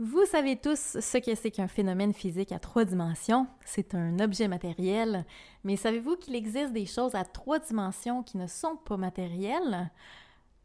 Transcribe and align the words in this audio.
Vous 0.00 0.24
savez 0.26 0.54
tous 0.54 0.96
ce 1.00 1.18
que 1.18 1.34
c'est 1.34 1.50
qu'un 1.50 1.66
phénomène 1.66 2.14
physique 2.14 2.52
à 2.52 2.60
trois 2.60 2.84
dimensions. 2.84 3.48
C'est 3.64 3.96
un 3.96 4.20
objet 4.20 4.46
matériel. 4.46 5.26
Mais 5.64 5.74
savez-vous 5.74 6.14
qu'il 6.14 6.36
existe 6.36 6.72
des 6.72 6.86
choses 6.86 7.16
à 7.16 7.24
trois 7.24 7.58
dimensions 7.58 8.22
qui 8.22 8.38
ne 8.38 8.46
sont 8.46 8.76
pas 8.76 8.96
matérielles? 8.96 9.90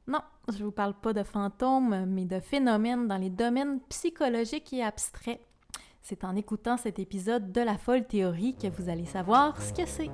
Non, 0.05 0.19
je 0.49 0.59
ne 0.59 0.65
vous 0.65 0.71
parle 0.71 0.93
pas 0.93 1.13
de 1.13 1.23
fantômes, 1.23 2.05
mais 2.05 2.25
de 2.25 2.39
phénomènes 2.39 3.07
dans 3.07 3.17
les 3.17 3.31
domaines 3.31 3.79
psychologiques 3.89 4.71
et 4.71 4.83
abstraits. 4.83 5.41
C'est 6.03 6.25
en 6.25 6.35
écoutant 6.35 6.77
cet 6.77 6.99
épisode 6.99 7.51
de 7.51 7.61
la 7.61 7.79
folle 7.79 8.05
théorie 8.05 8.55
que 8.55 8.67
vous 8.67 8.87
allez 8.87 9.05
savoir 9.05 9.59
ce 9.59 9.73
que 9.73 9.87
c'est. 9.87 10.11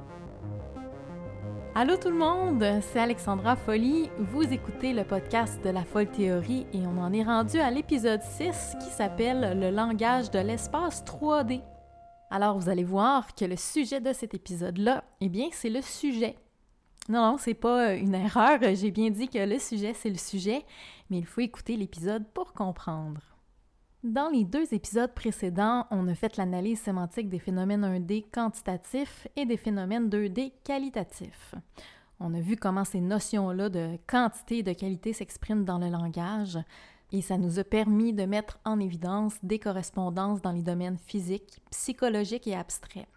Allô 1.81 1.95
tout 1.95 2.09
le 2.09 2.17
monde, 2.17 2.61
c'est 2.81 2.99
Alexandra 2.99 3.55
Folly. 3.55 4.09
Vous 4.17 4.43
écoutez 4.43 4.91
le 4.91 5.05
podcast 5.05 5.63
de 5.63 5.69
la 5.69 5.85
folle 5.85 6.11
théorie 6.11 6.67
et 6.73 6.79
on 6.79 6.97
en 6.97 7.13
est 7.13 7.23
rendu 7.23 7.57
à 7.57 7.71
l'épisode 7.71 8.21
6 8.21 8.75
qui 8.83 8.89
s'appelle 8.89 9.57
Le 9.57 9.69
langage 9.69 10.29
de 10.29 10.39
l'espace 10.39 11.05
3D. 11.05 11.61
Alors 12.31 12.59
vous 12.59 12.67
allez 12.67 12.83
voir 12.83 13.33
que 13.33 13.45
le 13.45 13.55
sujet 13.55 14.01
de 14.01 14.11
cet 14.11 14.33
épisode-là, 14.33 15.05
eh 15.21 15.29
bien 15.29 15.47
c'est 15.53 15.69
le 15.69 15.81
sujet. 15.81 16.35
Non, 17.07 17.21
non, 17.21 17.37
c'est 17.37 17.53
pas 17.53 17.93
une 17.93 18.13
erreur, 18.13 18.59
j'ai 18.73 18.91
bien 18.91 19.09
dit 19.09 19.29
que 19.29 19.39
le 19.39 19.57
sujet 19.57 19.93
c'est 19.93 20.09
le 20.09 20.17
sujet, 20.17 20.65
mais 21.09 21.19
il 21.19 21.25
faut 21.25 21.39
écouter 21.39 21.77
l'épisode 21.77 22.25
pour 22.33 22.51
comprendre. 22.51 23.21
Dans 24.03 24.29
les 24.29 24.45
deux 24.45 24.73
épisodes 24.73 25.13
précédents, 25.13 25.85
on 25.91 26.07
a 26.07 26.15
fait 26.15 26.37
l'analyse 26.37 26.79
sémantique 26.79 27.27
des 27.27 27.37
phénomènes 27.37 27.83
1D 27.83 28.23
quantitatifs 28.31 29.27
et 29.35 29.45
des 29.45 29.57
phénomènes 29.57 30.07
2D 30.07 30.53
qualitatifs. 30.63 31.53
On 32.21 32.33
a 32.33 32.39
vu 32.39 32.55
comment 32.55 32.85
ces 32.85 33.01
notions-là 33.01 33.67
de 33.67 33.97
quantité 34.07 34.59
et 34.59 34.63
de 34.63 34.71
qualité 34.71 35.11
s'expriment 35.11 35.65
dans 35.65 35.79
le 35.79 35.89
langage 35.89 36.57
et 37.11 37.21
ça 37.21 37.37
nous 37.37 37.59
a 37.59 37.65
permis 37.65 38.13
de 38.13 38.23
mettre 38.23 38.57
en 38.63 38.79
évidence 38.79 39.35
des 39.43 39.59
correspondances 39.59 40.41
dans 40.41 40.53
les 40.53 40.61
domaines 40.61 40.97
physiques, 40.97 41.59
psychologiques 41.69 42.47
et 42.47 42.55
abstraits. 42.55 43.07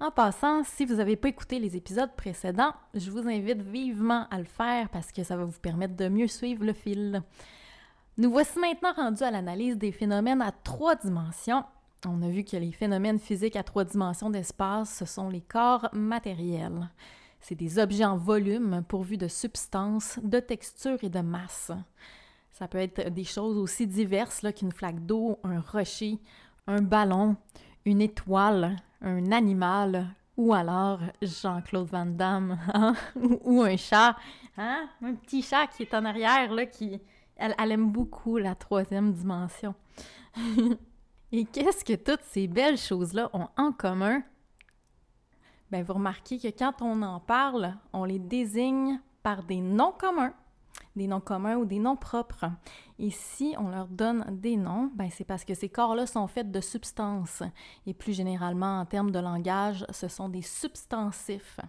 En 0.00 0.10
passant, 0.10 0.64
si 0.64 0.84
vous 0.84 0.96
n'avez 0.96 1.14
pas 1.14 1.28
écouté 1.28 1.60
les 1.60 1.76
épisodes 1.76 2.16
précédents, 2.16 2.74
je 2.94 3.08
vous 3.08 3.28
invite 3.28 3.62
vivement 3.62 4.26
à 4.32 4.38
le 4.38 4.46
faire 4.46 4.88
parce 4.88 5.12
que 5.12 5.22
ça 5.22 5.36
va 5.36 5.44
vous 5.44 5.60
permettre 5.60 5.94
de 5.94 6.08
mieux 6.08 6.26
suivre 6.26 6.64
le 6.64 6.72
fil. 6.72 7.22
Nous 8.18 8.30
voici 8.30 8.58
maintenant 8.58 8.92
rendus 8.92 9.22
à 9.22 9.30
l'analyse 9.30 9.78
des 9.78 9.90
phénomènes 9.90 10.42
à 10.42 10.52
trois 10.52 10.96
dimensions. 10.96 11.64
On 12.06 12.20
a 12.20 12.28
vu 12.28 12.44
que 12.44 12.58
les 12.58 12.70
phénomènes 12.70 13.18
physiques 13.18 13.56
à 13.56 13.62
trois 13.62 13.84
dimensions 13.84 14.28
d'espace, 14.28 14.98
ce 14.98 15.06
sont 15.06 15.30
les 15.30 15.40
corps 15.40 15.88
matériels. 15.94 16.90
C'est 17.40 17.54
des 17.54 17.78
objets 17.78 18.04
en 18.04 18.18
volume 18.18 18.84
pourvus 18.86 19.16
de 19.16 19.28
substance, 19.28 20.18
de 20.22 20.40
texture 20.40 20.98
et 21.02 21.08
de 21.08 21.20
masse. 21.20 21.72
Ça 22.50 22.68
peut 22.68 22.78
être 22.78 23.08
des 23.08 23.24
choses 23.24 23.56
aussi 23.56 23.86
diverses 23.86 24.46
qu'une 24.54 24.72
flaque 24.72 25.06
d'eau, 25.06 25.38
un 25.42 25.60
rocher, 25.60 26.18
un 26.66 26.82
ballon, 26.82 27.36
une 27.86 28.02
étoile, 28.02 28.76
un 29.00 29.32
animal, 29.32 30.06
ou 30.36 30.52
alors 30.52 31.00
Jean-Claude 31.22 31.88
Van 31.88 32.04
Damme, 32.04 32.58
hein? 32.74 32.94
ou 33.16 33.62
un 33.62 33.78
chat, 33.78 34.16
hein? 34.58 34.86
un 35.00 35.14
petit 35.14 35.40
chat 35.40 35.66
qui 35.66 35.84
est 35.84 35.94
en 35.94 36.04
arrière, 36.04 36.50
qui, 36.70 37.00
elle, 37.36 37.72
aime 37.72 37.90
beaucoup 37.90 38.38
la 38.38 38.54
troisième 38.54 39.12
dimension. 39.12 39.74
Et 41.32 41.44
qu'est-ce 41.46 41.84
que 41.84 41.94
toutes 41.94 42.24
ces 42.24 42.46
belles 42.46 42.78
choses-là 42.78 43.30
ont 43.32 43.48
en 43.56 43.72
commun? 43.72 44.22
Bien, 45.70 45.82
vous 45.82 45.94
remarquez 45.94 46.38
que 46.38 46.48
quand 46.48 46.82
on 46.82 47.00
en 47.02 47.20
parle, 47.20 47.74
on 47.94 48.04
les 48.04 48.18
désigne 48.18 49.00
par 49.22 49.42
des 49.42 49.60
noms 49.60 49.92
communs, 49.92 50.34
des 50.96 51.06
noms 51.06 51.20
communs 51.20 51.56
ou 51.56 51.64
des 51.64 51.78
noms 51.78 51.96
propres. 51.96 52.50
Et 52.98 53.10
si 53.10 53.54
on 53.58 53.68
leur 53.70 53.88
donne 53.88 54.26
des 54.30 54.56
noms, 54.56 54.90
ben 54.94 55.08
c'est 55.10 55.24
parce 55.24 55.44
que 55.44 55.54
ces 55.54 55.70
corps-là 55.70 56.06
sont 56.06 56.26
faits 56.26 56.50
de 56.50 56.60
substances. 56.60 57.42
Et 57.86 57.94
plus 57.94 58.12
généralement, 58.12 58.80
en 58.80 58.84
termes 58.84 59.10
de 59.10 59.18
langage, 59.18 59.86
ce 59.90 60.08
sont 60.08 60.28
des 60.28 60.42
substancifs. 60.42 61.60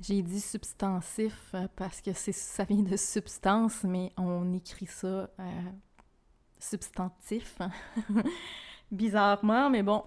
J'ai 0.00 0.22
dit 0.22 0.40
substancif 0.40 1.50
euh, 1.52 1.68
parce 1.76 2.00
que 2.00 2.12
ça 2.14 2.64
vient 2.64 2.82
de 2.82 2.96
substance, 2.96 3.84
mais 3.84 4.12
on 4.16 4.54
écrit 4.54 4.86
ça 4.86 5.06
euh, 5.06 5.62
substantif. 6.58 7.58
Bizarrement, 8.90 9.68
mais 9.68 9.82
bon. 9.82 10.02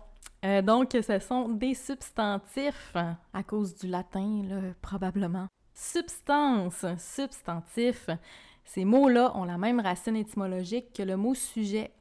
Euh, 0.45 0.63
donc, 0.63 0.89
ce 0.93 1.19
sont 1.19 1.47
des 1.47 1.75
substantifs 1.75 2.95
à 3.33 3.43
cause 3.43 3.75
du 3.75 3.87
latin, 3.87 4.73
probablement. 4.81 5.47
Substance, 5.75 6.85
substantif. 6.97 8.09
Ces 8.65 8.85
mots-là 8.85 9.31
ont 9.37 9.45
la 9.45 9.59
même 9.59 9.79
racine 9.79 10.15
étymologique 10.15 10.91
que 10.93 11.03
le 11.03 11.17
mot 11.17 11.35
sujet. 11.35 11.91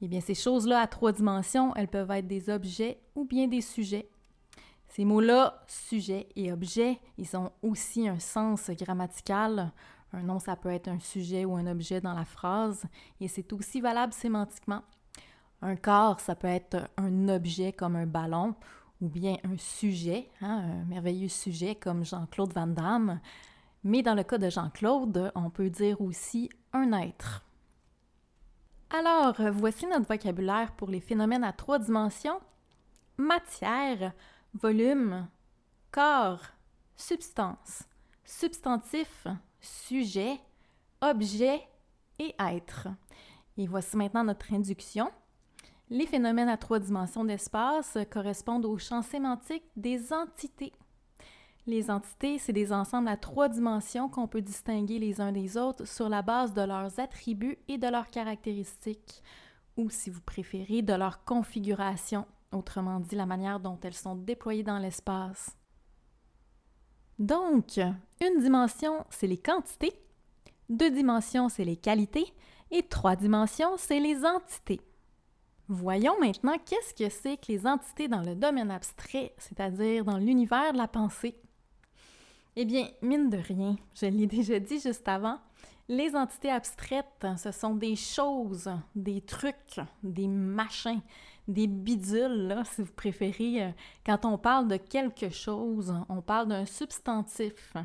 Eh 0.00 0.06
bien, 0.06 0.20
ces 0.20 0.34
choses-là 0.34 0.80
à 0.80 0.86
trois 0.86 1.10
dimensions, 1.10 1.74
elles 1.74 1.88
peuvent 1.88 2.10
être 2.12 2.28
des 2.28 2.50
objets 2.50 3.00
ou 3.16 3.24
bien 3.24 3.48
des 3.48 3.62
sujets. 3.62 4.08
Ces 4.96 5.04
mots-là, 5.04 5.62
sujet 5.66 6.26
et 6.36 6.50
objet, 6.50 6.98
ils 7.18 7.36
ont 7.36 7.52
aussi 7.60 8.08
un 8.08 8.18
sens 8.18 8.70
grammatical. 8.70 9.70
Un 10.14 10.22
nom, 10.22 10.38
ça 10.38 10.56
peut 10.56 10.70
être 10.70 10.88
un 10.88 11.00
sujet 11.00 11.44
ou 11.44 11.54
un 11.54 11.66
objet 11.66 12.00
dans 12.00 12.14
la 12.14 12.24
phrase, 12.24 12.82
et 13.20 13.28
c'est 13.28 13.52
aussi 13.52 13.82
valable 13.82 14.14
sémantiquement. 14.14 14.80
Un 15.60 15.76
corps, 15.76 16.20
ça 16.20 16.34
peut 16.34 16.48
être 16.48 16.88
un 16.96 17.28
objet 17.28 17.74
comme 17.74 17.94
un 17.94 18.06
ballon, 18.06 18.54
ou 19.02 19.10
bien 19.10 19.36
un 19.44 19.58
sujet, 19.58 20.30
hein, 20.40 20.62
un 20.64 20.84
merveilleux 20.86 21.28
sujet 21.28 21.74
comme 21.74 22.02
Jean-Claude 22.02 22.54
Van 22.54 22.66
Damme. 22.66 23.20
Mais 23.84 24.02
dans 24.02 24.14
le 24.14 24.22
cas 24.22 24.38
de 24.38 24.48
Jean-Claude, 24.48 25.30
on 25.34 25.50
peut 25.50 25.68
dire 25.68 26.00
aussi 26.00 26.48
un 26.72 26.92
être. 26.92 27.44
Alors, 28.88 29.34
voici 29.52 29.86
notre 29.86 30.08
vocabulaire 30.08 30.72
pour 30.72 30.88
les 30.88 31.00
phénomènes 31.00 31.44
à 31.44 31.52
trois 31.52 31.78
dimensions. 31.78 32.40
Matière, 33.18 34.14
volume, 34.56 35.28
corps, 35.90 36.42
substance, 36.96 37.84
substantif, 38.24 39.26
sujet, 39.60 40.40
objet. 41.00 41.60
Et 42.18 42.34
être. 42.38 42.88
Et 43.58 43.66
voici 43.66 43.94
maintenant 43.94 44.24
notre 44.24 44.50
induction. 44.54 45.10
Les 45.90 46.06
phénomènes 46.06 46.48
à 46.48 46.56
trois 46.56 46.78
dimensions 46.78 47.26
d'espace 47.26 47.98
correspondent 48.10 48.64
au 48.64 48.78
champ 48.78 49.02
sémantique 49.02 49.64
des 49.76 50.14
entités. 50.14 50.72
Les 51.66 51.90
entités, 51.90 52.38
c'est 52.38 52.54
des 52.54 52.72
ensembles 52.72 53.08
à 53.08 53.18
trois 53.18 53.50
dimensions 53.50 54.08
qu'on 54.08 54.28
peut 54.28 54.40
distinguer 54.40 54.98
les 54.98 55.20
uns 55.20 55.30
des 55.30 55.58
autres 55.58 55.84
sur 55.84 56.08
la 56.08 56.22
base 56.22 56.54
de 56.54 56.62
leurs 56.62 56.98
attributs 56.98 57.58
et 57.68 57.76
de 57.76 57.86
leurs 57.86 58.08
caractéristiques, 58.08 59.22
ou 59.76 59.90
si 59.90 60.08
vous 60.08 60.22
préférez, 60.22 60.80
de 60.80 60.94
leur 60.94 61.22
configuration 61.24 62.24
autrement 62.52 63.00
dit 63.00 63.16
la 63.16 63.26
manière 63.26 63.60
dont 63.60 63.78
elles 63.82 63.94
sont 63.94 64.14
déployées 64.14 64.62
dans 64.62 64.78
l'espace. 64.78 65.56
Donc, 67.18 67.78
une 67.78 68.40
dimension, 68.40 69.04
c'est 69.10 69.26
les 69.26 69.38
quantités, 69.38 69.92
deux 70.68 70.90
dimensions, 70.90 71.48
c'est 71.48 71.64
les 71.64 71.76
qualités, 71.76 72.32
et 72.70 72.82
trois 72.82 73.16
dimensions, 73.16 73.76
c'est 73.76 74.00
les 74.00 74.24
entités. 74.24 74.80
Voyons 75.68 76.18
maintenant 76.20 76.56
qu'est-ce 76.64 76.94
que 76.94 77.08
c'est 77.08 77.36
que 77.36 77.50
les 77.50 77.66
entités 77.66 78.06
dans 78.06 78.22
le 78.22 78.34
domaine 78.34 78.70
abstrait, 78.70 79.34
c'est-à-dire 79.38 80.04
dans 80.04 80.18
l'univers 80.18 80.72
de 80.72 80.78
la 80.78 80.88
pensée. 80.88 81.40
Eh 82.54 82.64
bien, 82.64 82.88
mine 83.02 83.28
de 83.30 83.38
rien, 83.38 83.76
je 83.94 84.06
l'ai 84.06 84.26
déjà 84.28 84.58
dit 84.58 84.80
juste 84.80 85.08
avant, 85.08 85.38
les 85.88 86.14
entités 86.16 86.50
abstraites, 86.50 87.26
ce 87.36 87.52
sont 87.52 87.74
des 87.74 87.96
choses, 87.96 88.70
des 88.94 89.20
trucs, 89.20 89.80
des 90.02 90.26
machins, 90.26 91.00
des 91.48 91.66
bidules, 91.66 92.48
là, 92.48 92.64
si 92.64 92.82
vous 92.82 92.92
préférez. 92.92 93.62
Euh, 93.62 93.70
quand 94.04 94.24
on 94.24 94.38
parle 94.38 94.68
de 94.68 94.76
quelque 94.76 95.30
chose, 95.30 95.94
on 96.08 96.20
parle 96.20 96.48
d'un 96.48 96.66
substantif. 96.66 97.76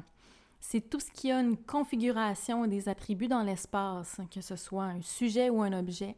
C'est 0.59 0.89
tout 0.89 0.99
ce 0.99 1.11
qui 1.11 1.31
a 1.31 1.39
une 1.39 1.57
configuration 1.57 2.65
et 2.65 2.67
des 2.67 2.87
attributs 2.87 3.27
dans 3.27 3.43
l'espace, 3.43 4.21
que 4.33 4.41
ce 4.41 4.55
soit 4.55 4.85
un 4.85 5.01
sujet 5.01 5.49
ou 5.49 5.61
un 5.61 5.77
objet. 5.77 6.15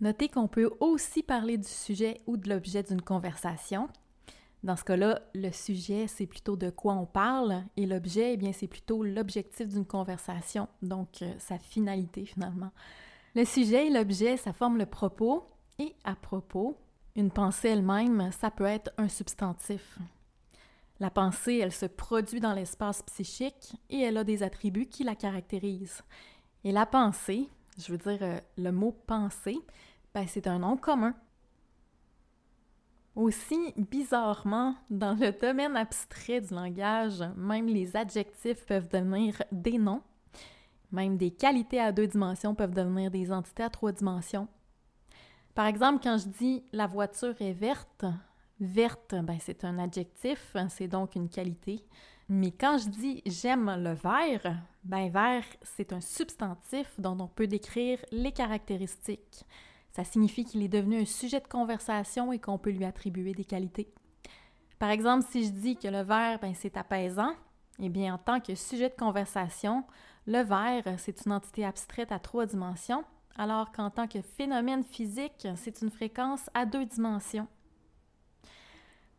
Notez 0.00 0.28
qu'on 0.28 0.48
peut 0.48 0.70
aussi 0.80 1.22
parler 1.22 1.58
du 1.58 1.68
sujet 1.68 2.20
ou 2.26 2.36
de 2.36 2.48
l'objet 2.48 2.82
d'une 2.82 3.02
conversation. 3.02 3.88
Dans 4.62 4.76
ce 4.76 4.84
cas-là, 4.84 5.20
le 5.34 5.50
sujet, 5.52 6.06
c'est 6.06 6.26
plutôt 6.26 6.56
de 6.56 6.70
quoi 6.70 6.94
on 6.94 7.06
parle 7.06 7.64
et 7.76 7.86
l'objet, 7.86 8.34
eh 8.34 8.36
bien, 8.36 8.52
c'est 8.52 8.68
plutôt 8.68 9.02
l'objectif 9.02 9.68
d'une 9.68 9.86
conversation, 9.86 10.68
donc 10.82 11.22
euh, 11.22 11.32
sa 11.38 11.58
finalité 11.58 12.26
finalement. 12.26 12.70
Le 13.34 13.44
sujet 13.44 13.86
et 13.86 13.90
l'objet, 13.90 14.36
ça 14.36 14.52
forme 14.52 14.76
le 14.76 14.86
propos 14.86 15.46
et 15.80 15.96
à 16.04 16.14
propos, 16.14 16.76
une 17.16 17.30
pensée 17.30 17.68
elle-même, 17.68 18.30
ça 18.32 18.50
peut 18.50 18.64
être 18.64 18.92
un 18.98 19.08
substantif. 19.08 19.98
La 21.00 21.10
pensée, 21.10 21.56
elle 21.56 21.72
se 21.72 21.86
produit 21.86 22.38
dans 22.38 22.52
l'espace 22.52 23.02
psychique 23.02 23.72
et 23.88 24.00
elle 24.00 24.18
a 24.18 24.24
des 24.24 24.42
attributs 24.42 24.86
qui 24.86 25.02
la 25.04 25.14
caractérisent. 25.14 26.02
Et 26.64 26.72
la 26.72 26.84
pensée, 26.84 27.48
je 27.78 27.92
veux 27.92 27.98
dire 27.98 28.18
euh, 28.20 28.38
le 28.58 28.70
mot 28.70 28.92
pensée, 29.06 29.58
ben, 30.14 30.26
c'est 30.28 30.46
un 30.46 30.58
nom 30.58 30.76
commun. 30.76 31.14
Aussi, 33.16 33.72
bizarrement, 33.76 34.74
dans 34.90 35.14
le 35.14 35.32
domaine 35.32 35.76
abstrait 35.76 36.42
du 36.42 36.52
langage, 36.52 37.24
même 37.36 37.66
les 37.66 37.96
adjectifs 37.96 38.66
peuvent 38.66 38.88
devenir 38.88 39.42
des 39.50 39.78
noms. 39.78 40.02
Même 40.92 41.16
des 41.16 41.30
qualités 41.30 41.80
à 41.80 41.92
deux 41.92 42.06
dimensions 42.06 42.54
peuvent 42.54 42.74
devenir 42.74 43.10
des 43.10 43.32
entités 43.32 43.62
à 43.62 43.70
trois 43.70 43.92
dimensions. 43.92 44.48
Par 45.54 45.66
exemple, 45.66 46.00
quand 46.02 46.18
je 46.18 46.28
dis 46.28 46.64
la 46.72 46.86
voiture 46.86 47.34
est 47.40 47.52
verte, 47.52 48.04
verte, 48.60 49.14
ben 49.22 49.38
c'est 49.40 49.64
un 49.64 49.78
adjectif, 49.78 50.56
c'est 50.68 50.88
donc 50.88 51.14
une 51.14 51.28
qualité. 51.28 51.84
Mais 52.28 52.52
quand 52.52 52.78
je 52.78 52.88
dis 52.88 53.22
j'aime 53.26 53.74
le 53.82 53.92
vert, 53.92 54.56
ben 54.84 55.10
vert, 55.10 55.44
c'est 55.62 55.92
un 55.92 56.00
substantif 56.00 56.88
dont 56.98 57.18
on 57.18 57.26
peut 57.26 57.48
décrire 57.48 57.98
les 58.12 58.32
caractéristiques. 58.32 59.44
Ça 59.90 60.04
signifie 60.04 60.44
qu'il 60.44 60.62
est 60.62 60.68
devenu 60.68 61.00
un 61.00 61.04
sujet 61.04 61.40
de 61.40 61.48
conversation 61.48 62.32
et 62.32 62.38
qu'on 62.38 62.58
peut 62.58 62.70
lui 62.70 62.84
attribuer 62.84 63.32
des 63.32 63.44
qualités. 63.44 63.92
Par 64.78 64.90
exemple, 64.90 65.26
si 65.28 65.44
je 65.44 65.50
dis 65.50 65.76
que 65.76 65.88
le 65.88 66.02
vert, 66.02 66.38
ben, 66.40 66.54
c'est 66.54 66.76
apaisant, 66.76 67.34
eh 67.80 67.88
bien, 67.88 68.14
en 68.14 68.18
tant 68.18 68.40
que 68.40 68.54
sujet 68.54 68.88
de 68.88 68.94
conversation, 68.94 69.84
le 70.26 70.42
vert, 70.42 70.84
c'est 70.98 71.26
une 71.26 71.32
entité 71.32 71.64
abstraite 71.64 72.12
à 72.12 72.18
trois 72.18 72.46
dimensions, 72.46 73.04
alors 73.36 73.72
qu'en 73.72 73.90
tant 73.90 74.06
que 74.06 74.20
phénomène 74.20 74.84
physique, 74.84 75.46
c'est 75.56 75.82
une 75.82 75.90
fréquence 75.90 76.50
à 76.54 76.66
deux 76.66 76.84
dimensions. 76.84 77.48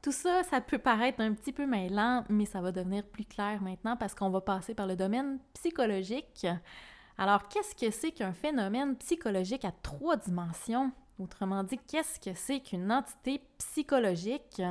Tout 0.02 0.12
ça, 0.12 0.42
ça 0.44 0.62
peut 0.62 0.80
paraître 0.80 1.22
un 1.22 1.34
petit 1.34 1.52
peu 1.52 1.68
mêlant, 1.68 2.24
mais 2.28 2.46
ça 2.46 2.60
va 2.60 2.72
devenir 2.72 3.04
plus 3.04 3.26
clair 3.26 3.62
maintenant 3.62 3.96
parce 3.96 4.16
qu'on 4.16 4.32
va 4.32 4.42
passer 4.42 4.74
par 4.74 4.88
le 4.88 4.96
domaine 4.96 5.38
psychologique. 5.54 6.48
Alors, 7.20 7.48
qu'est-ce 7.48 7.76
que 7.76 7.92
c'est 7.92 8.12
qu'un 8.12 8.34
phénomène 8.34 8.96
psychologique 8.96 9.64
à 9.64 9.72
trois 9.72 10.18
dimensions? 10.18 10.92
Autrement 11.20 11.64
dit, 11.64 11.78
qu'est-ce 11.88 12.20
que 12.20 12.34
c'est 12.34 12.62
qu'une 12.62 12.92
entité 12.92 13.44
psychologique? 13.60 14.62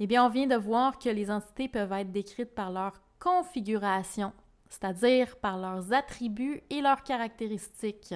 Eh 0.00 0.06
bien, 0.06 0.24
on 0.24 0.30
vient 0.30 0.46
de 0.46 0.56
voir 0.56 0.98
que 0.98 1.10
les 1.10 1.30
entités 1.30 1.68
peuvent 1.68 1.92
être 1.92 2.10
décrites 2.10 2.54
par 2.54 2.70
leur 2.70 2.94
configuration, 3.18 4.32
c'est-à-dire 4.68 5.36
par 5.36 5.58
leurs 5.58 5.92
attributs 5.92 6.62
et 6.70 6.80
leurs 6.80 7.02
caractéristiques. 7.02 8.14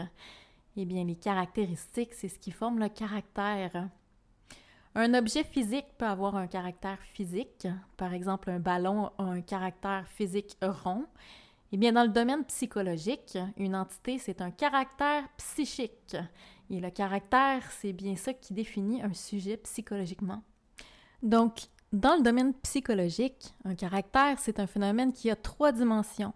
Eh 0.76 0.84
bien, 0.84 1.04
les 1.04 1.16
caractéristiques, 1.16 2.14
c'est 2.14 2.28
ce 2.28 2.38
qui 2.38 2.50
forme 2.50 2.78
le 2.78 2.88
caractère. 2.88 3.88
Un 4.94 5.14
objet 5.14 5.44
physique 5.44 5.87
peut 5.96 6.06
avoir 6.06 6.37
un 6.37 6.46
caractère 6.46 6.99
physique. 7.14 7.66
Par 7.96 8.12
exemple, 8.12 8.50
un 8.50 8.58
ballon 8.58 9.10
a 9.19 9.22
un 9.22 9.40
caractère 9.40 10.06
physique 10.08 10.56
rond. 10.62 11.06
Eh 11.72 11.78
bien, 11.78 11.93
dans 11.93 12.02
le 12.02 12.10
domaine 12.10 12.44
psychologique, 12.44 13.38
une 13.56 13.75
entité, 13.75 14.19
c'est 14.19 14.43
un 14.43 14.50
caractère 14.50 15.26
psychique. 15.38 16.16
Et 16.69 16.81
le 16.81 16.90
caractère, 16.90 17.62
c'est 17.70 17.94
bien 17.94 18.16
ça 18.16 18.34
qui 18.34 18.52
définit 18.52 19.02
un 19.02 19.14
sujet 19.14 19.56
psychologiquement. 19.56 20.43
Donc, 21.22 21.69
dans 21.93 22.16
le 22.16 22.22
domaine 22.22 22.52
psychologique, 22.54 23.54
un 23.64 23.75
caractère, 23.75 24.38
c'est 24.38 24.60
un 24.60 24.66
phénomène 24.66 25.12
qui 25.12 25.31
a 25.31 25.37
trois 25.37 25.72
dimensions. 25.72 26.34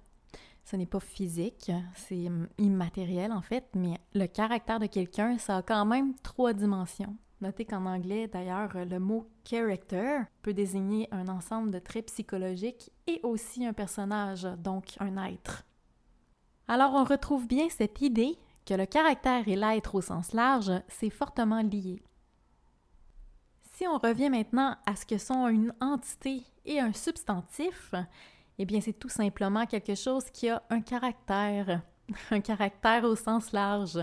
Ce 0.66 0.74
n'est 0.74 0.84
pas 0.84 0.98
physique, 0.98 1.70
c'est 1.94 2.28
immatériel 2.58 3.30
en 3.30 3.40
fait, 3.40 3.68
mais 3.76 4.00
le 4.14 4.26
caractère 4.26 4.80
de 4.80 4.86
quelqu'un, 4.86 5.38
ça 5.38 5.58
a 5.58 5.62
quand 5.62 5.86
même 5.86 6.16
trois 6.24 6.52
dimensions. 6.52 7.16
Notez 7.40 7.64
qu'en 7.64 7.86
anglais, 7.86 8.26
d'ailleurs, 8.26 8.72
le 8.74 8.98
mot 8.98 9.28
character 9.44 10.22
peut 10.42 10.54
désigner 10.54 11.06
un 11.12 11.28
ensemble 11.28 11.70
de 11.70 11.78
traits 11.78 12.06
psychologiques 12.06 12.90
et 13.06 13.20
aussi 13.22 13.64
un 13.64 13.74
personnage, 13.74 14.42
donc 14.58 14.96
un 14.98 15.16
être. 15.24 15.64
Alors 16.66 16.94
on 16.94 17.04
retrouve 17.04 17.46
bien 17.46 17.68
cette 17.68 18.02
idée 18.02 18.36
que 18.66 18.74
le 18.74 18.86
caractère 18.86 19.46
et 19.46 19.54
l'être 19.54 19.94
au 19.94 20.00
sens 20.00 20.32
large, 20.32 20.72
c'est 20.88 21.10
fortement 21.10 21.62
lié. 21.62 22.02
Si 23.74 23.86
on 23.86 23.98
revient 23.98 24.30
maintenant 24.30 24.74
à 24.84 24.96
ce 24.96 25.06
que 25.06 25.18
sont 25.18 25.46
une 25.46 25.72
entité 25.80 26.42
et 26.64 26.80
un 26.80 26.92
substantif, 26.92 27.94
eh 28.58 28.64
bien 28.64 28.80
c'est 28.80 28.98
tout 28.98 29.08
simplement 29.08 29.66
quelque 29.66 29.94
chose 29.94 30.24
qui 30.30 30.48
a 30.48 30.62
un 30.70 30.80
caractère, 30.80 31.82
un 32.30 32.40
caractère 32.40 33.04
au 33.04 33.16
sens 33.16 33.52
large. 33.52 33.98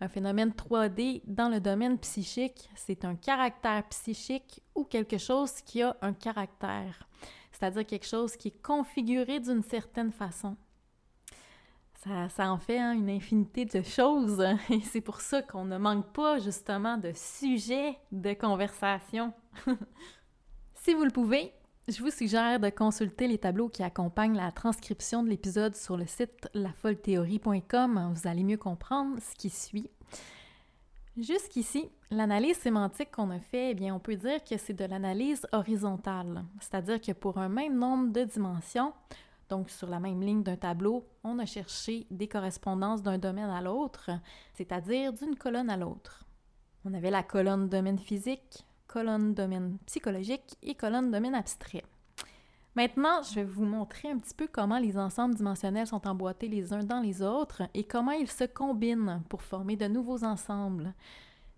Un 0.00 0.08
phénomène 0.08 0.50
3D 0.50 1.22
dans 1.26 1.48
le 1.48 1.60
domaine 1.60 1.96
psychique, 1.98 2.68
c'est 2.74 3.04
un 3.04 3.14
caractère 3.14 3.84
psychique 3.88 4.60
ou 4.74 4.84
quelque 4.84 5.16
chose 5.16 5.52
qui 5.64 5.80
a 5.80 5.96
un 6.02 6.12
caractère, 6.12 7.06
c'est-à-dire 7.52 7.86
quelque 7.86 8.06
chose 8.06 8.36
qui 8.36 8.48
est 8.48 8.62
configuré 8.62 9.38
d'une 9.38 9.62
certaine 9.62 10.10
façon. 10.10 10.56
Ça, 12.04 12.50
en 12.50 12.58
fait 12.58 12.78
hein, 12.78 12.94
une 12.94 13.10
infinité 13.10 13.64
de 13.64 13.80
choses 13.82 14.40
et 14.70 14.80
c'est 14.80 15.00
pour 15.00 15.20
ça 15.20 15.40
qu'on 15.40 15.64
ne 15.64 15.78
manque 15.78 16.12
pas 16.12 16.40
justement 16.40 16.98
de 16.98 17.12
sujets 17.14 17.96
de 18.10 18.32
conversation. 18.32 19.32
si 20.74 20.94
vous 20.94 21.04
le 21.04 21.12
pouvez, 21.12 21.52
je 21.88 22.00
vous 22.00 22.10
suggère 22.10 22.60
de 22.60 22.70
consulter 22.70 23.26
les 23.26 23.38
tableaux 23.38 23.68
qui 23.68 23.82
accompagnent 23.82 24.36
la 24.36 24.52
transcription 24.52 25.24
de 25.24 25.28
l'épisode 25.28 25.74
sur 25.74 25.96
le 25.96 26.06
site 26.06 26.48
lafolthéorie.com. 26.54 28.12
Vous 28.14 28.28
allez 28.28 28.44
mieux 28.44 28.56
comprendre 28.56 29.18
ce 29.20 29.34
qui 29.34 29.50
suit. 29.50 29.90
Jusqu'ici, 31.16 31.90
l'analyse 32.10 32.56
sémantique 32.56 33.10
qu'on 33.10 33.30
a 33.30 33.40
fait, 33.40 33.72
eh 33.72 33.74
bien, 33.74 33.94
on 33.94 33.98
peut 33.98 34.14
dire 34.14 34.42
que 34.44 34.56
c'est 34.56 34.72
de 34.72 34.84
l'analyse 34.84 35.46
horizontale, 35.52 36.44
c'est-à-dire 36.60 37.00
que 37.00 37.12
pour 37.12 37.38
un 37.38 37.48
même 37.48 37.76
nombre 37.76 38.12
de 38.12 38.24
dimensions, 38.24 38.94
donc 39.48 39.68
sur 39.68 39.88
la 39.88 40.00
même 40.00 40.22
ligne 40.22 40.42
d'un 40.42 40.56
tableau, 40.56 41.04
on 41.24 41.38
a 41.40 41.44
cherché 41.44 42.06
des 42.10 42.28
correspondances 42.28 43.02
d'un 43.02 43.18
domaine 43.18 43.50
à 43.50 43.60
l'autre, 43.60 44.10
c'est-à-dire 44.54 45.12
d'une 45.12 45.36
colonne 45.36 45.68
à 45.68 45.76
l'autre. 45.76 46.24
On 46.84 46.94
avait 46.94 47.10
la 47.10 47.22
colonne 47.22 47.68
domaine 47.68 47.98
physique, 47.98 48.64
colonne 48.92 49.32
domaine 49.32 49.78
psychologique 49.86 50.56
et 50.62 50.74
colonne 50.74 51.10
domaine 51.10 51.34
abstrait. 51.34 51.82
Maintenant, 52.74 53.22
je 53.22 53.36
vais 53.36 53.44
vous 53.44 53.64
montrer 53.64 54.10
un 54.10 54.18
petit 54.18 54.34
peu 54.34 54.46
comment 54.46 54.78
les 54.78 54.98
ensembles 54.98 55.34
dimensionnels 55.34 55.86
sont 55.86 56.06
emboîtés 56.06 56.48
les 56.48 56.74
uns 56.74 56.84
dans 56.84 57.00
les 57.00 57.22
autres 57.22 57.62
et 57.72 57.84
comment 57.84 58.12
ils 58.12 58.30
se 58.30 58.44
combinent 58.44 59.22
pour 59.30 59.42
former 59.42 59.76
de 59.76 59.86
nouveaux 59.86 60.24
ensembles. 60.24 60.92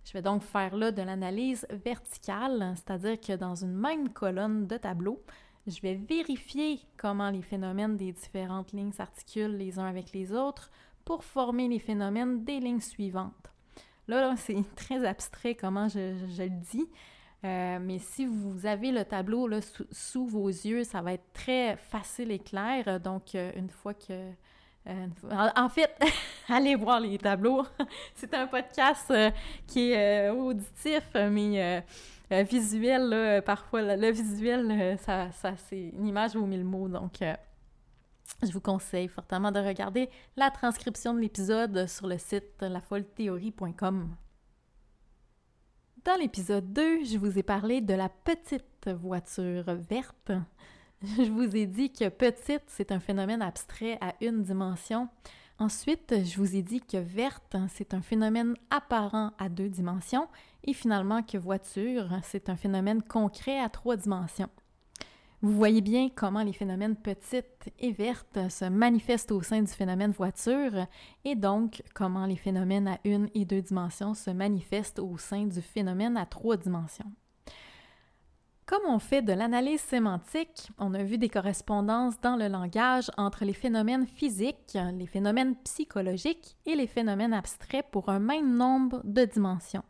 Je 0.05 0.13
vais 0.13 0.23
donc 0.23 0.43
faire 0.43 0.77
là 0.77 0.93
de 0.93 1.03
l'analyse 1.03 1.67
verticale, 1.85 2.75
c'est-à-dire 2.77 3.21
que 3.21 3.37
dans 3.37 3.57
une 3.57 3.75
même 3.75 4.11
colonne 4.11 4.67
de 4.67 4.77
tableau, 4.77 5.21
je 5.67 5.81
vais 5.81 5.95
vérifier 5.95 6.81
comment 6.97 7.31
les 7.31 7.43
phénomènes 7.43 7.97
des 7.97 8.13
différentes 8.13 8.73
lignes 8.73 8.93
s'articulent 8.93 9.57
les 9.57 9.79
uns 9.79 9.87
avec 9.87 10.13
les 10.13 10.33
autres 10.33 10.71
pour 11.05 11.25
former 11.25 11.69
les 11.69 11.81
phénomènes 11.81 12.45
des 12.45 12.61
lignes 12.61 12.81
suivantes. 12.81 13.51
Là, 14.07 14.35
c'est 14.37 14.63
très 14.77 15.05
abstrait 15.05 15.55
comment 15.55 15.89
je 15.89 16.43
le 16.43 16.49
dis, 16.49 16.89
euh, 17.45 17.79
mais 17.79 17.99
si 17.99 18.25
vous 18.25 18.65
avez 18.65 18.91
le 18.91 19.05
tableau 19.05 19.49
sous, 19.91 20.27
vos 20.27 20.49
yeux, 20.49 20.83
ça 20.83 21.03
va 21.03 21.13
être 21.13 21.33
très 21.35 21.77
facile 21.77 22.31
et 22.31 22.39
clair. 22.39 22.99
Donc, 23.01 23.35
euh, 23.35 23.53
une 23.57 23.69
fois 23.69 23.93
que... 23.93 24.31
Euh, 24.87 25.07
en, 25.57 25.69
fait, 25.69 25.95
allez 26.49 26.75
voir 26.75 27.01
les 27.01 27.19
tableaux. 27.19 27.65
C'est 28.15 28.33
un 28.35 28.47
podcast 28.47 29.13
qui 29.67 29.93
est 29.93 30.31
auditif, 30.31 31.05
mais 31.15 31.85
visuel, 32.31 33.43
parfois, 33.45 33.83
le 33.83 34.11
visuel, 34.11 34.99
ça, 34.99 35.31
c'est 35.57 35.91
une 35.91 36.07
image 36.07 36.35
vaut 36.35 36.47
mille 36.47 36.65
mots. 36.65 36.89
Donc, 36.89 37.21
je 38.43 38.53
vous 38.53 38.61
conseille 38.61 39.09
fortement 39.09 39.53
de 39.53 39.61
regarder 39.61 40.11
la 40.37 40.51
transcription 40.51 41.15
de 41.15 41.21
l'épisode 41.21 41.87
sur 41.87 42.07
le 42.07 42.19
site 42.19 42.61
lafolthéorie.com. 42.61 44.17
Dans 46.05 46.17
l'épisode 46.21 46.71
2, 46.75 47.05
je 47.05 47.17
vous 47.17 47.39
ai 47.39 47.43
parlé 47.43 47.81
de 47.81 47.95
la 47.95 48.11
petite 48.11 48.91
voiture 48.91 49.65
verte. 49.89 50.33
Je 51.03 51.31
vous 51.31 51.57
ai 51.57 51.65
dit 51.65 51.91
que 51.91 52.11
petite, 52.11 52.65
c'est 52.67 52.93
un 52.93 53.01
phénomène 53.01 53.41
abstrait 53.41 53.97
à 54.03 54.15
une 54.21 54.43
dimension. 54.43 55.09
Ensuite, 55.59 56.15
je 56.23 56.37
vous 56.37 56.57
ai 56.57 56.61
dit 56.61 56.83
que 56.83 56.99
verte, 56.99 57.57
c'est 57.71 57.95
un 57.95 58.03
phénomène 58.03 58.55
apparent 58.69 59.33
à 59.39 59.49
deux 59.49 59.71
dimensions. 59.71 60.29
Et 60.65 60.75
finalement, 60.75 61.23
que 61.23 61.39
voiture, 61.39 62.11
c'est 62.23 62.51
un 62.51 62.57
phénomène 62.57 63.03
concret 63.03 63.59
à 63.59 63.71
trois 63.71 63.97
dimensions. 63.97 64.51
Vous 65.45 65.53
voyez 65.53 65.83
bien 65.83 66.09
comment 66.09 66.43
les 66.43 66.55
phénomènes 66.55 66.97
petites 66.97 67.71
et 67.79 67.93
vertes 67.93 68.49
se 68.49 68.65
manifestent 68.65 69.31
au 69.31 69.43
sein 69.43 69.61
du 69.61 69.71
phénomène 69.71 70.13
voiture 70.13 70.87
et 71.23 71.37
donc 71.37 71.83
comment 71.95 72.25
les 72.25 72.37
phénomènes 72.37 72.89
à 72.89 72.99
une 73.05 73.29
et 73.35 73.45
deux 73.45 73.61
dimensions 73.61 74.15
se 74.15 74.31
manifestent 74.31 75.01
au 75.01 75.19
sein 75.19 75.45
du 75.45 75.61
phénomène 75.61 76.17
à 76.17 76.25
trois 76.25 76.57
dimensions. 76.57 77.13
Comme 78.65 78.87
on 78.89 78.99
fait 78.99 79.21
de 79.21 79.35
l'analyse 79.35 79.83
sémantique, 79.83 80.71
on 80.79 80.95
a 80.95 81.03
vu 81.03 81.19
des 81.19 81.29
correspondances 81.29 82.19
dans 82.23 82.37
le 82.37 82.49
langage 82.49 83.11
entre 83.19 83.45
les 83.45 83.53
phénomènes 83.53 84.07
physiques, 84.07 84.79
les 84.95 85.07
phénomènes 85.07 85.57
psychologiques 85.57 86.57
et 86.65 86.75
les 86.75 86.87
phénomènes 86.87 87.35
abstraits 87.35 87.85
pour 87.93 88.09
un 88.09 88.19
même 88.19 88.57
nombre 88.57 89.03
de 89.05 89.27
dimensions. 89.27 89.85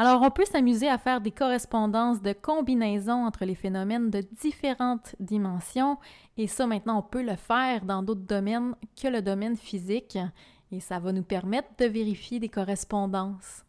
Alors, 0.00 0.22
on 0.22 0.30
peut 0.30 0.44
s'amuser 0.44 0.88
à 0.88 0.96
faire 0.96 1.20
des 1.20 1.32
correspondances 1.32 2.22
de 2.22 2.32
combinaisons 2.32 3.26
entre 3.26 3.44
les 3.44 3.56
phénomènes 3.56 4.10
de 4.10 4.20
différentes 4.40 5.16
dimensions, 5.18 5.98
et 6.36 6.46
ça 6.46 6.68
maintenant, 6.68 7.00
on 7.00 7.02
peut 7.02 7.24
le 7.24 7.34
faire 7.34 7.84
dans 7.84 8.04
d'autres 8.04 8.20
domaines 8.20 8.76
que 8.94 9.08
le 9.08 9.22
domaine 9.22 9.56
physique, 9.56 10.16
et 10.70 10.78
ça 10.78 11.00
va 11.00 11.10
nous 11.10 11.24
permettre 11.24 11.70
de 11.78 11.86
vérifier 11.86 12.38
des 12.38 12.48
correspondances. 12.48 13.64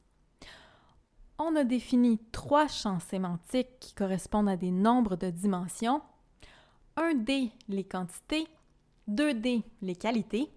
On 1.40 1.56
a 1.56 1.64
défini 1.64 2.20
trois 2.32 2.68
champs 2.68 3.00
sémantiques 3.00 3.80
qui 3.80 3.96
correspondent 3.96 4.50
à 4.50 4.58
des 4.58 4.72
nombres 4.72 5.16
de 5.16 5.32
dimensions. 5.32 6.02
1D, 6.96 7.50
les 7.70 7.86
quantités, 7.86 8.46
2D, 9.10 9.64
les 9.82 9.96
qualités, 9.96 10.52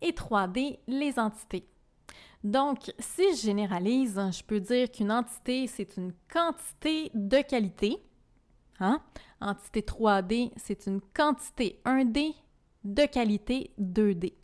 et 0.00 0.12
3D 0.12 0.78
les 0.86 1.18
entités. 1.18 1.68
Donc, 2.44 2.92
si 2.98 3.36
je 3.36 3.42
généralise, 3.42 4.20
je 4.30 4.42
peux 4.44 4.60
dire 4.60 4.90
qu'une 4.90 5.10
entité, 5.10 5.66
c'est 5.66 5.96
une 5.96 6.12
quantité 6.32 7.10
de 7.14 7.42
qualité. 7.42 7.96
Hein? 8.80 9.00
Entité 9.40 9.80
3D, 9.80 10.52
c'est 10.56 10.86
une 10.86 11.00
quantité 11.00 11.80
1D 11.84 12.34
de 12.84 13.06
qualité 13.06 13.72
2D. 13.80 14.34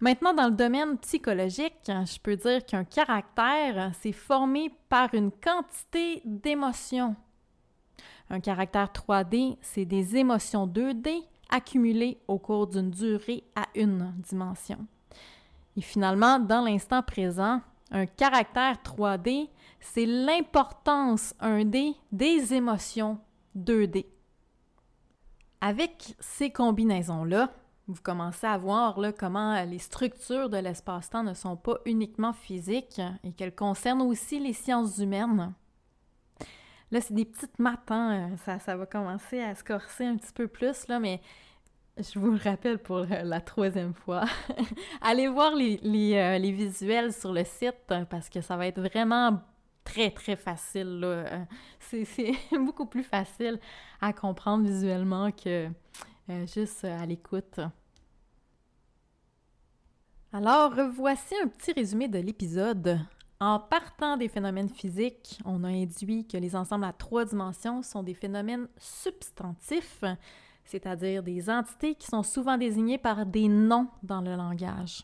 Maintenant, 0.00 0.32
dans 0.32 0.46
le 0.46 0.54
domaine 0.54 0.96
psychologique, 0.98 1.74
je 1.86 2.18
peux 2.20 2.36
dire 2.36 2.64
qu'un 2.64 2.84
caractère, 2.84 3.92
c'est 4.00 4.12
formé 4.12 4.70
par 4.88 5.12
une 5.12 5.32
quantité 5.32 6.22
d'émotions. 6.24 7.16
Un 8.30 8.40
caractère 8.40 8.92
3D, 8.92 9.56
c'est 9.60 9.84
des 9.84 10.16
émotions 10.16 10.66
2D 10.66 11.22
accumulées 11.50 12.18
au 12.28 12.38
cours 12.38 12.66
d'une 12.66 12.90
durée 12.90 13.44
à 13.56 13.66
une 13.74 14.14
dimension. 14.18 14.86
Et 15.78 15.80
finalement, 15.80 16.40
dans 16.40 16.62
l'instant 16.62 17.04
présent, 17.04 17.60
un 17.92 18.04
caractère 18.06 18.78
3D, 18.84 19.48
c'est 19.78 20.06
l'importance 20.06 21.36
1D 21.40 21.94
des 22.10 22.52
émotions 22.52 23.20
2D. 23.56 24.06
Avec 25.60 26.16
ces 26.18 26.50
combinaisons-là, 26.50 27.52
vous 27.86 28.02
commencez 28.02 28.48
à 28.48 28.58
voir 28.58 28.98
là, 28.98 29.12
comment 29.12 29.64
les 29.66 29.78
structures 29.78 30.50
de 30.50 30.56
l'espace-temps 30.56 31.22
ne 31.22 31.32
sont 31.32 31.56
pas 31.56 31.78
uniquement 31.86 32.32
physiques 32.32 33.00
et 33.22 33.30
qu'elles 33.30 33.54
concernent 33.54 34.02
aussi 34.02 34.40
les 34.40 34.54
sciences 34.54 34.98
humaines. 34.98 35.54
Là, 36.90 37.00
c'est 37.00 37.14
des 37.14 37.24
petites 37.24 37.60
maths, 37.60 37.90
hein. 37.90 38.30
ça, 38.44 38.58
ça 38.58 38.76
va 38.76 38.84
commencer 38.84 39.40
à 39.40 39.54
se 39.54 39.62
corser 39.62 40.06
un 40.06 40.16
petit 40.16 40.32
peu 40.32 40.48
plus, 40.48 40.88
là, 40.88 40.98
mais 40.98 41.20
je 41.98 42.18
vous 42.18 42.30
le 42.30 42.38
rappelle 42.38 42.78
pour 42.78 43.00
la 43.00 43.40
troisième 43.40 43.94
fois. 43.94 44.24
Allez 45.00 45.28
voir 45.28 45.54
les, 45.54 45.78
euh, 46.14 46.38
les, 46.38 46.52
visuels 46.52 47.12
sur 47.12 47.32
le 47.32 47.44
site 47.44 47.92
parce 48.08 48.28
que 48.28 48.40
ça 48.40 48.56
va 48.56 48.66
être 48.66 48.80
vraiment 48.80 49.40
très, 49.84 50.10
très 50.10 50.36
facile. 50.36 51.00
Là. 51.00 51.46
C'est, 51.80 52.34
beaucoup 52.52 52.86
plus 52.86 53.02
facile 53.02 53.58
à 54.00 54.12
comprendre 54.12 54.64
visuellement 54.64 55.30
que 55.32 55.68
euh, 56.30 56.46
juste 56.46 56.84
à 56.84 57.04
l'écoute. 57.04 57.60
Alors, 60.32 60.74
voici 60.94 61.34
un 61.42 61.48
petit 61.48 61.72
résumé 61.72 62.06
de 62.06 62.18
l'épisode. 62.18 62.98
En 63.40 63.58
partant 63.60 64.16
des 64.16 64.28
phénomènes 64.28 64.68
physiques, 64.68 65.38
on 65.44 65.64
a 65.64 65.68
induit 65.68 66.26
que 66.26 66.36
les 66.36 66.54
ensembles 66.54 66.84
à 66.84 66.92
trois 66.92 67.24
dimensions 67.24 67.82
sont 67.82 68.02
des 68.02 68.14
phénomènes 68.14 68.68
substantifs 68.78 70.04
c'est-à-dire 70.68 71.22
des 71.22 71.48
entités 71.48 71.94
qui 71.94 72.06
sont 72.06 72.22
souvent 72.22 72.58
désignées 72.58 72.98
par 72.98 73.24
des 73.24 73.48
noms 73.48 73.88
dans 74.02 74.20
le 74.20 74.36
langage. 74.36 75.02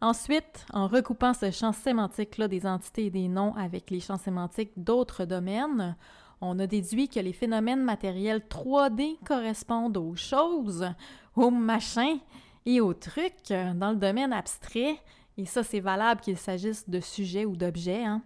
Ensuite, 0.00 0.64
en 0.72 0.86
recoupant 0.86 1.34
ce 1.34 1.50
champ 1.50 1.72
sémantique-là 1.72 2.48
des 2.48 2.66
entités 2.66 3.06
et 3.06 3.10
des 3.10 3.28
noms 3.28 3.54
avec 3.56 3.90
les 3.90 4.00
champs 4.00 4.16
sémantiques 4.16 4.72
d'autres 4.76 5.24
domaines, 5.24 5.96
on 6.40 6.58
a 6.60 6.66
déduit 6.66 7.08
que 7.08 7.20
les 7.20 7.32
phénomènes 7.32 7.82
matériels 7.82 8.42
3D 8.48 9.18
correspondent 9.26 9.96
aux 9.96 10.14
choses, 10.14 10.86
aux 11.34 11.50
machins 11.50 12.20
et 12.64 12.80
aux 12.80 12.94
trucs 12.94 13.48
dans 13.50 13.90
le 13.90 13.96
domaine 13.96 14.32
abstrait, 14.32 14.98
et 15.36 15.44
ça 15.44 15.62
c'est 15.62 15.80
valable 15.80 16.20
qu'il 16.20 16.38
s'agisse 16.38 16.88
de 16.88 17.00
sujets 17.00 17.44
ou 17.44 17.56
d'objets. 17.56 18.04
Hein. 18.04 18.22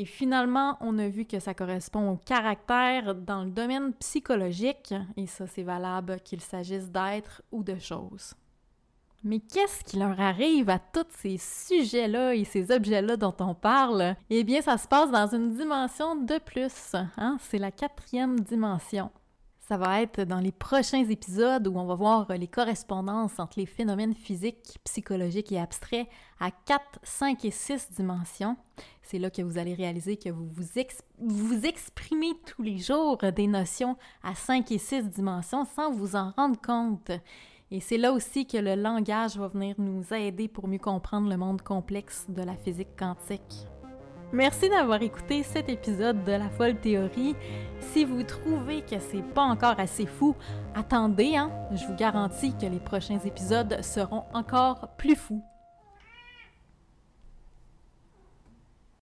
Et 0.00 0.06
finalement, 0.06 0.78
on 0.80 0.98
a 0.98 1.08
vu 1.08 1.26
que 1.26 1.40
ça 1.40 1.52
correspond 1.52 2.12
au 2.12 2.16
caractère 2.16 3.14
dans 3.14 3.44
le 3.44 3.50
domaine 3.50 3.92
psychologique, 3.92 4.94
et 5.18 5.26
ça 5.26 5.46
c'est 5.46 5.62
valable 5.62 6.20
qu'il 6.24 6.40
s'agisse 6.40 6.90
d'êtres 6.90 7.42
ou 7.52 7.62
de 7.62 7.78
choses. 7.78 8.32
Mais 9.22 9.40
qu'est-ce 9.40 9.84
qui 9.84 9.98
leur 9.98 10.18
arrive 10.18 10.70
à 10.70 10.78
tous 10.78 11.04
ces 11.10 11.36
sujets-là 11.36 12.34
et 12.34 12.44
ces 12.44 12.70
objets-là 12.72 13.18
dont 13.18 13.36
on 13.40 13.54
parle? 13.54 14.16
Eh 14.30 14.42
bien, 14.42 14.62
ça 14.62 14.78
se 14.78 14.88
passe 14.88 15.10
dans 15.10 15.26
une 15.26 15.54
dimension 15.54 16.16
de 16.16 16.38
plus. 16.38 16.94
Hein? 17.18 17.36
C'est 17.38 17.58
la 17.58 17.70
quatrième 17.70 18.40
dimension. 18.40 19.10
Ça 19.70 19.76
va 19.76 20.02
être 20.02 20.22
dans 20.22 20.40
les 20.40 20.50
prochains 20.50 21.08
épisodes 21.08 21.68
où 21.68 21.78
on 21.78 21.84
va 21.84 21.94
voir 21.94 22.26
les 22.32 22.48
correspondances 22.48 23.38
entre 23.38 23.60
les 23.60 23.66
phénomènes 23.66 24.16
physiques, 24.16 24.80
psychologiques 24.82 25.52
et 25.52 25.60
abstraits 25.60 26.08
à 26.40 26.50
4, 26.50 26.98
5 27.04 27.44
et 27.44 27.52
6 27.52 27.92
dimensions. 27.92 28.56
C'est 29.00 29.20
là 29.20 29.30
que 29.30 29.42
vous 29.42 29.58
allez 29.58 29.74
réaliser 29.74 30.16
que 30.16 30.28
vous 30.28 30.48
vous, 30.48 31.66
exprimez 31.66 32.32
tous 32.46 32.62
les 32.64 32.78
jours 32.78 33.18
des 33.18 33.46
notions 33.46 33.96
à 34.24 34.34
5 34.34 34.72
et 34.72 34.78
6 34.78 35.04
dimensions 35.04 35.64
sans 35.64 35.92
vous 35.92 36.16
en 36.16 36.32
rendre 36.36 36.60
compte. 36.60 37.12
Et 37.70 37.78
c'est 37.78 37.96
là 37.96 38.12
aussi 38.12 38.48
que 38.48 38.58
le 38.58 38.74
langage 38.74 39.36
va 39.36 39.46
venir 39.46 39.76
nous 39.78 40.02
aider 40.12 40.48
pour 40.48 40.66
mieux 40.66 40.78
comprendre 40.78 41.30
le 41.30 41.36
monde 41.36 41.62
complexe 41.62 42.26
de 42.28 42.42
la 42.42 42.56
physique 42.56 42.96
quantique. 42.98 43.68
Merci 44.32 44.68
d'avoir 44.68 45.02
écouté 45.02 45.42
cet 45.42 45.68
épisode 45.68 46.22
de 46.22 46.30
La 46.30 46.48
Folle 46.50 46.76
Théorie. 46.76 47.34
Si 47.80 48.04
vous 48.04 48.22
trouvez 48.22 48.82
que 48.82 49.00
c'est 49.00 49.24
pas 49.34 49.42
encore 49.42 49.80
assez 49.80 50.06
fou, 50.06 50.36
attendez, 50.72 51.36
hein? 51.36 51.50
Je 51.72 51.84
vous 51.84 51.96
garantis 51.96 52.54
que 52.56 52.66
les 52.66 52.78
prochains 52.78 53.18
épisodes 53.18 53.82
seront 53.82 54.24
encore 54.32 54.90
plus 54.96 55.16
fous. 55.16 55.42